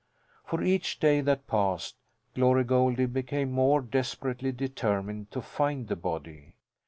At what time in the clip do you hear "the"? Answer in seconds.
5.89-5.95